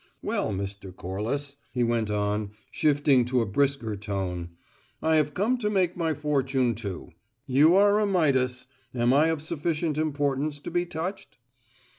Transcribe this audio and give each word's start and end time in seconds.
"Well, 0.23 0.51
Mr. 0.51 0.91
Corliss," 0.95 1.57
he 1.71 1.83
went 1.83 2.09
on, 2.09 2.53
shifting 2.71 3.23
to 3.25 3.41
a 3.41 3.45
brisker 3.45 3.95
tone, 3.95 4.49
"I 4.99 5.17
have 5.17 5.35
come 5.35 5.59
to 5.59 5.69
make 5.69 5.95
my 5.95 6.15
fortune, 6.15 6.73
too. 6.73 7.11
You 7.45 7.75
are 7.75 8.03
Midas. 8.07 8.65
Am 8.95 9.13
I 9.13 9.27
of 9.27 9.43
sufficient 9.43 9.99
importance 9.99 10.57
to 10.61 10.71
be 10.71 10.87
touched?" 10.87 11.37